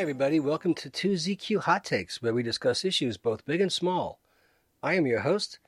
[0.00, 4.18] Hey, everybody, welcome to 2ZQ Hot Takes, where we discuss issues both big and small.
[4.82, 5.58] I am your host,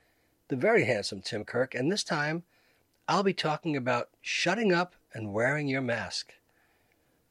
[0.47, 2.43] the very handsome Tim Kirk, and this time
[3.07, 6.33] I'll be talking about shutting up and wearing your mask.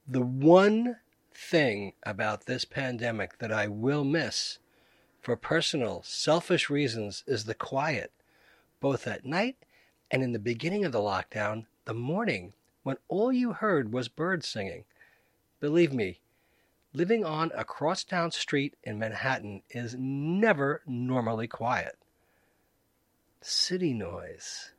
[0.09, 0.97] The one
[1.35, 4.59] thing about this pandemic that I will miss
[5.23, 8.13] for personal, selfish reasons is the quiet,
[8.81, 9.57] both at night
[10.11, 14.49] and in the beginning of the lockdown, the morning when all you heard was birds
[14.49, 14.85] singing.
[15.61, 16.21] Believe me,
[16.93, 21.97] living on a crosstown street in Manhattan is never normally quiet.
[23.41, 24.73] City noise.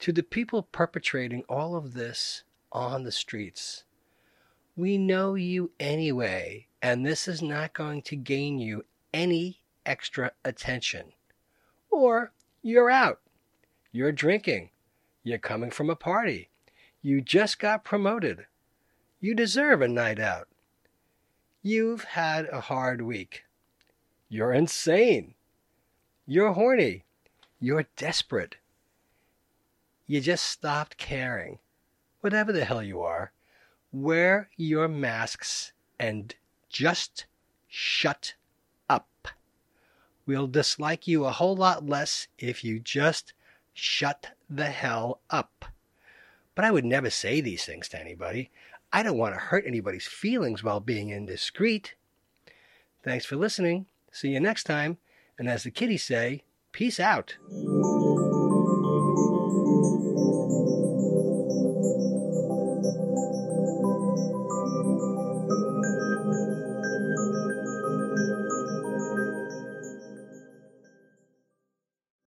[0.00, 2.42] To the people perpetrating all of this
[2.72, 3.84] on the streets,
[4.76, 8.84] we know you anyway, and this is not going to gain you
[9.14, 11.12] any extra attention.
[11.88, 12.32] Or
[12.62, 13.20] you're out,
[13.92, 14.70] you're drinking,
[15.22, 16.50] you're coming from a party,
[17.00, 18.46] you just got promoted,
[19.20, 20.48] you deserve a night out.
[21.62, 23.44] You've had a hard week.
[24.28, 25.34] You're insane.
[26.26, 27.04] You're horny.
[27.60, 28.56] You're desperate.
[30.06, 31.60] You just stopped caring.
[32.20, 33.32] Whatever the hell you are,
[33.92, 36.34] wear your masks and
[36.68, 37.26] just
[37.68, 38.34] shut.
[40.26, 43.34] We'll dislike you a whole lot less if you just
[43.74, 45.66] shut the hell up.
[46.54, 48.50] But I would never say these things to anybody.
[48.92, 51.94] I don't want to hurt anybody's feelings while being indiscreet.
[53.02, 53.86] Thanks for listening.
[54.12, 54.98] See you next time.
[55.38, 57.36] And as the kiddies say, peace out.